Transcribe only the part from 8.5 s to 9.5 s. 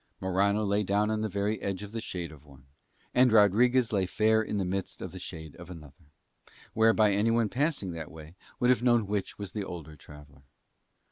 would have known which